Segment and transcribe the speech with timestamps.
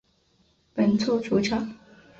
[0.73, 1.61] 本作主角。